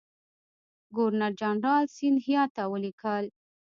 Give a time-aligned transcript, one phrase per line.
[0.95, 3.25] ګورنرجنرال سیندهیا ته ولیکل.